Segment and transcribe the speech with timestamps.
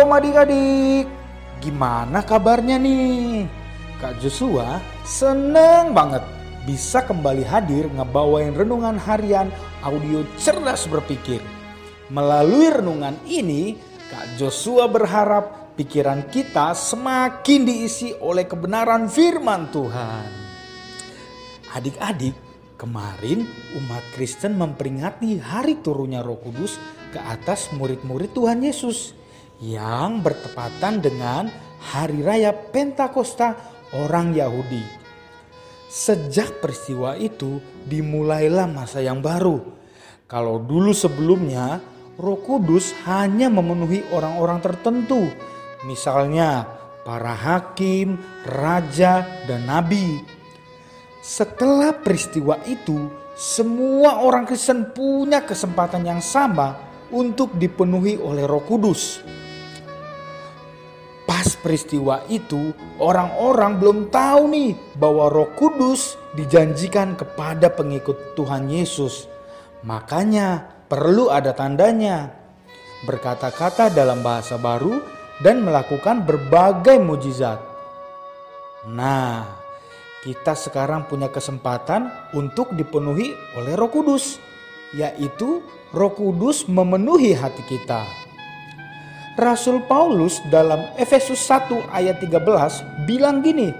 [0.00, 1.04] Shalom adik-adik,
[1.60, 3.44] gimana kabarnya nih?
[4.00, 6.24] Kak Joshua seneng banget
[6.64, 9.52] bisa kembali hadir ngebawain renungan harian
[9.84, 11.44] audio cerdas berpikir.
[12.08, 13.76] Melalui renungan ini,
[14.08, 20.24] Kak Joshua berharap pikiran kita semakin diisi oleh kebenaran firman Tuhan.
[21.76, 22.32] Adik-adik,
[22.80, 23.44] kemarin
[23.76, 26.80] umat Kristen memperingati hari turunnya Roh Kudus
[27.12, 29.19] ke atas murid-murid Tuhan Yesus
[29.60, 31.52] yang bertepatan dengan
[31.92, 33.56] hari raya Pentakosta
[33.92, 34.82] orang Yahudi.
[35.90, 39.60] Sejak peristiwa itu dimulailah masa yang baru.
[40.30, 41.82] Kalau dulu sebelumnya
[42.20, 45.28] Roh Kudus hanya memenuhi orang-orang tertentu,
[45.82, 46.68] misalnya
[47.02, 50.22] para hakim, raja, dan nabi.
[51.20, 56.76] Setelah peristiwa itu, semua orang Kristen punya kesempatan yang sama
[57.10, 59.18] untuk dipenuhi oleh Roh Kudus
[61.60, 69.28] peristiwa itu, orang-orang belum tahu nih bahwa Roh Kudus dijanjikan kepada pengikut Tuhan Yesus.
[69.84, 72.32] Makanya perlu ada tandanya.
[73.08, 75.00] Berkata-kata dalam bahasa baru
[75.40, 77.56] dan melakukan berbagai mujizat.
[78.92, 79.48] Nah,
[80.20, 84.36] kita sekarang punya kesempatan untuk dipenuhi oleh Roh Kudus,
[84.92, 85.64] yaitu
[85.96, 88.19] Roh Kudus memenuhi hati kita.
[89.38, 93.70] Rasul Paulus dalam Efesus 1 ayat 13 bilang gini,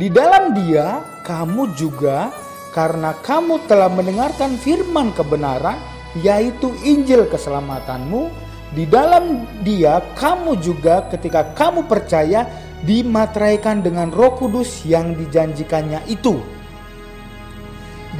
[0.00, 2.32] di dalam dia kamu juga
[2.72, 5.76] karena kamu telah mendengarkan firman kebenaran
[6.18, 8.30] yaitu Injil keselamatanmu
[8.72, 12.46] di dalam dia kamu juga ketika kamu percaya
[12.86, 16.40] dimateraikan dengan roh kudus yang dijanjikannya itu.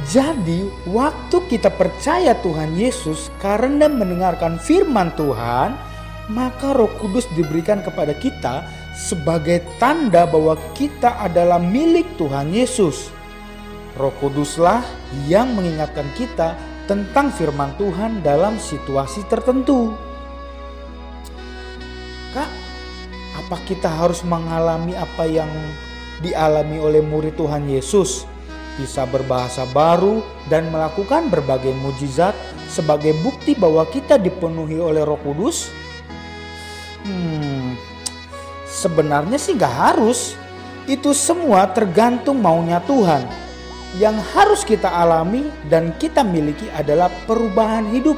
[0.07, 5.90] Jadi waktu kita percaya Tuhan Yesus karena mendengarkan firman Tuhan,
[6.29, 8.61] maka Roh Kudus diberikan kepada kita
[8.93, 13.09] sebagai tanda bahwa kita adalah milik Tuhan Yesus.
[13.97, 14.85] Roh Kuduslah
[15.25, 16.53] yang mengingatkan kita
[16.85, 19.95] tentang firman Tuhan dalam situasi tertentu.
[22.31, 22.51] Kak,
[23.35, 25.49] apa kita harus mengalami apa yang
[26.23, 28.23] dialami oleh murid Tuhan Yesus?
[28.79, 32.31] Bisa berbahasa baru dan melakukan berbagai mujizat
[32.71, 35.80] sebagai bukti bahwa kita dipenuhi oleh Roh Kudus?
[37.01, 37.73] Hmm,
[38.69, 40.37] sebenarnya sih gak harus.
[40.89, 43.25] Itu semua tergantung maunya Tuhan.
[43.99, 48.17] Yang harus kita alami dan kita miliki adalah perubahan hidup.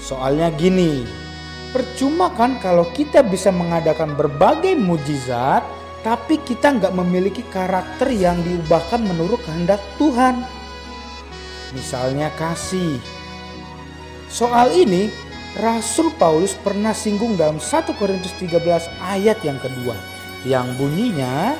[0.00, 1.04] Soalnya gini,
[1.70, 5.60] percuma kan kalau kita bisa mengadakan berbagai mujizat,
[6.00, 10.40] tapi kita nggak memiliki karakter yang diubahkan menurut kehendak Tuhan.
[11.76, 12.96] Misalnya kasih.
[14.32, 15.12] Soal ini
[15.56, 18.60] Rasul Paulus pernah singgung dalam 1 Korintus 13
[19.00, 19.96] ayat yang kedua
[20.44, 21.56] yang bunyinya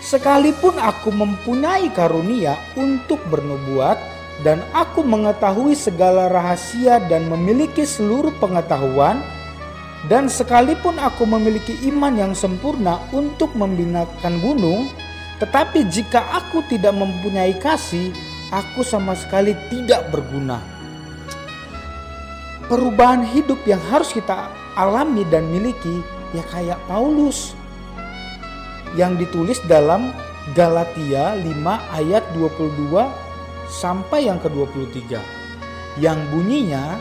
[0.00, 4.00] sekalipun aku mempunyai karunia untuk bernubuat
[4.40, 9.20] dan aku mengetahui segala rahasia dan memiliki seluruh pengetahuan
[10.08, 14.88] dan sekalipun aku memiliki iman yang sempurna untuk membinakan gunung
[15.44, 18.08] tetapi jika aku tidak mempunyai kasih
[18.48, 20.79] aku sama sekali tidak berguna
[22.70, 24.46] perubahan hidup yang harus kita
[24.78, 27.58] alami dan miliki ya kayak Paulus
[28.94, 30.14] yang ditulis dalam
[30.54, 31.50] Galatia 5
[31.98, 32.94] ayat 22
[33.66, 35.18] sampai yang ke-23
[35.98, 36.94] yang bunyinya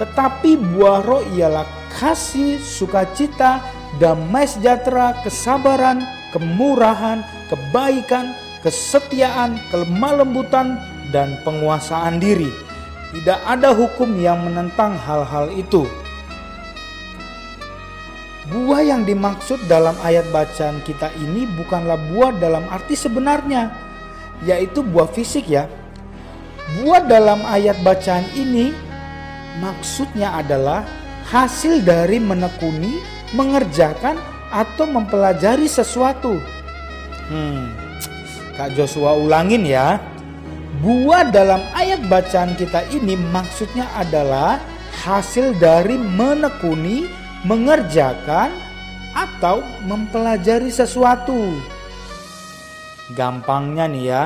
[0.00, 3.62] tetapi buah roh ialah kasih, sukacita,
[4.02, 6.02] damai sejahtera, kesabaran,
[6.34, 10.82] kemurahan, kebaikan, kesetiaan, kelemah lembutan,
[11.14, 12.73] dan penguasaan diri
[13.14, 15.86] tidak ada hukum yang menentang hal-hal itu.
[18.50, 23.70] Buah yang dimaksud dalam ayat bacaan kita ini bukanlah buah dalam arti sebenarnya,
[24.42, 25.70] yaitu buah fisik ya.
[26.82, 28.74] Buah dalam ayat bacaan ini
[29.62, 30.82] maksudnya adalah
[31.30, 33.00] hasil dari menekuni,
[33.32, 34.18] mengerjakan,
[34.54, 36.38] atau mempelajari sesuatu.
[37.26, 37.74] Hmm,
[38.54, 39.98] Kak Joshua ulangin ya.
[40.78, 44.60] Buah dalam ayat bacaan kita ini maksudnya adalah
[45.04, 47.08] hasil dari menekuni,
[47.44, 48.64] mengerjakan,
[49.14, 51.54] atau mempelajari sesuatu.
[53.14, 54.24] Gampangnya nih ya,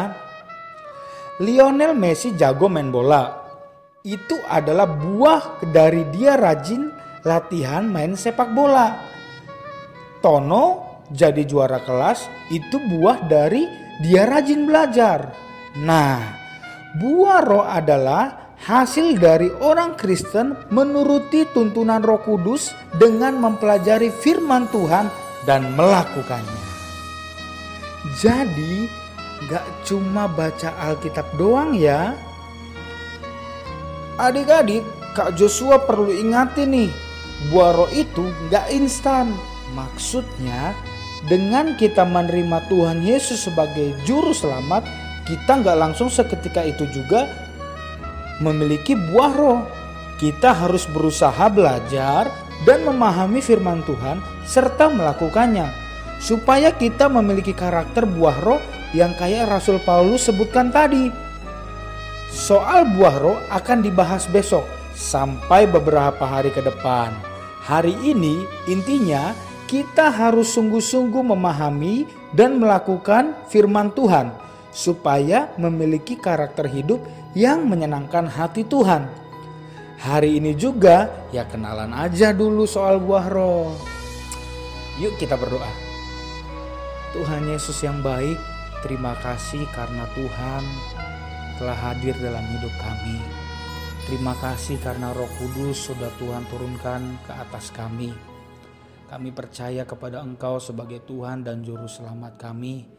[1.44, 3.46] Lionel Messi jago main bola.
[4.00, 6.88] Itu adalah buah dari dia rajin
[7.26, 8.96] latihan main sepak bola.
[10.24, 10.64] Tono
[11.12, 13.68] jadi juara kelas itu buah dari
[14.00, 15.34] dia rajin belajar.
[15.82, 16.37] Nah,
[16.98, 25.06] buah roh adalah hasil dari orang Kristen menuruti tuntunan Roh Kudus dengan mempelajari firman Tuhan
[25.46, 26.66] dan melakukannya.
[28.18, 28.90] Jadi,
[29.46, 32.18] gak cuma baca Alkitab doang ya.
[34.18, 34.82] Adik-adik,
[35.14, 36.90] Kak Joshua perlu ingatin nih,
[37.54, 39.30] buah roh itu gak instan.
[39.78, 40.74] Maksudnya,
[41.30, 44.82] dengan kita menerima Tuhan Yesus sebagai juru selamat,
[45.28, 47.28] kita nggak langsung seketika itu juga
[48.40, 49.60] memiliki buah roh.
[50.16, 52.26] Kita harus berusaha belajar
[52.66, 55.68] dan memahami firman Tuhan serta melakukannya
[56.18, 58.58] supaya kita memiliki karakter buah roh
[58.96, 61.12] yang kayak Rasul Paulus sebutkan tadi.
[62.32, 64.66] Soal buah roh akan dibahas besok
[64.96, 67.14] sampai beberapa hari ke depan.
[67.62, 69.36] Hari ini intinya
[69.70, 77.00] kita harus sungguh-sungguh memahami dan melakukan firman Tuhan supaya memiliki karakter hidup
[77.32, 79.08] yang menyenangkan hati Tuhan.
[79.98, 83.74] Hari ini juga ya kenalan aja dulu soal buah roh.
[85.02, 85.70] Yuk kita berdoa.
[87.14, 88.38] Tuhan Yesus yang baik,
[88.84, 90.62] terima kasih karena Tuhan
[91.58, 93.18] telah hadir dalam hidup kami.
[94.06, 98.14] Terima kasih karena Roh Kudus sudah Tuhan turunkan ke atas kami.
[99.08, 102.98] Kami percaya kepada Engkau sebagai Tuhan dan Juru Selamat kami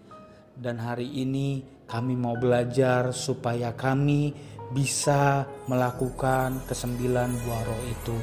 [0.60, 4.36] dan hari ini kami mau belajar supaya kami
[4.76, 8.18] bisa melakukan kesembilan buah roh itu.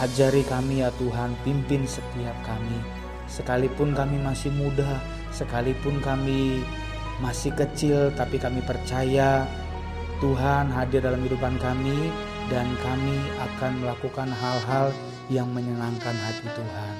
[0.00, 2.78] Ajari kami ya Tuhan, pimpin setiap kami.
[3.28, 5.02] Sekalipun kami masih muda,
[5.34, 6.64] sekalipun kami
[7.20, 9.44] masih kecil, tapi kami percaya
[10.22, 12.08] Tuhan hadir dalam kehidupan kami
[12.48, 14.94] dan kami akan melakukan hal-hal
[15.28, 16.94] yang menyenangkan hati Tuhan.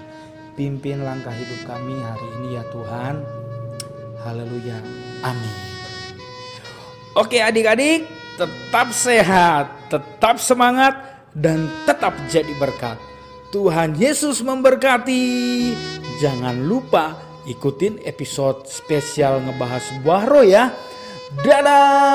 [0.52, 3.41] Pimpin langkah hidup kami hari ini ya Tuhan.
[4.22, 4.78] Haleluya.
[5.26, 5.54] Amin.
[7.12, 8.08] Oke adik-adik,
[8.40, 10.94] tetap sehat, tetap semangat,
[11.36, 12.96] dan tetap jadi berkat.
[13.52, 15.28] Tuhan Yesus memberkati.
[16.24, 20.72] Jangan lupa ikutin episode spesial ngebahas buah roh ya.
[21.44, 22.11] Dadah.